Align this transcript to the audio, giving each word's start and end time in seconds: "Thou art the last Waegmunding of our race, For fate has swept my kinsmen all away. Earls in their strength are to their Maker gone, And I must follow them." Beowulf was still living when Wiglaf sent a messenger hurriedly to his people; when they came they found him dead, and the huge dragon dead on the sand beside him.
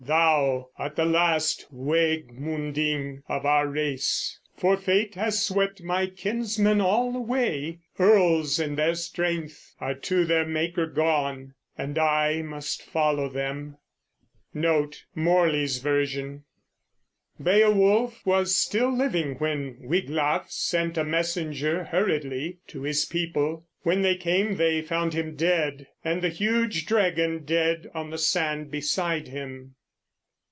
"Thou 0.03 0.69
art 0.79 0.95
the 0.95 1.05
last 1.05 1.67
Waegmunding 1.73 3.21
of 3.29 3.45
our 3.45 3.67
race, 3.67 4.39
For 4.57 4.75
fate 4.75 5.13
has 5.13 5.45
swept 5.45 5.83
my 5.83 6.07
kinsmen 6.07 6.81
all 6.81 7.15
away. 7.15 7.79
Earls 7.99 8.59
in 8.59 8.75
their 8.75 8.95
strength 8.95 9.75
are 9.79 9.93
to 9.93 10.25
their 10.25 10.43
Maker 10.43 10.87
gone, 10.87 11.53
And 11.77 11.97
I 11.99 12.41
must 12.41 12.81
follow 12.81 13.29
them." 13.29 13.77
Beowulf 14.53 15.05
was 18.25 18.57
still 18.57 18.91
living 18.97 19.35
when 19.35 19.77
Wiglaf 19.83 20.49
sent 20.49 20.97
a 20.97 21.05
messenger 21.05 21.83
hurriedly 21.85 22.57
to 22.67 22.81
his 22.81 23.05
people; 23.05 23.65
when 23.83 24.01
they 24.01 24.15
came 24.15 24.55
they 24.57 24.81
found 24.81 25.13
him 25.13 25.35
dead, 25.35 25.87
and 26.03 26.21
the 26.23 26.29
huge 26.29 26.87
dragon 26.87 27.45
dead 27.45 27.89
on 27.93 28.09
the 28.09 28.17
sand 28.17 28.71
beside 28.71 29.27
him. 29.27 29.75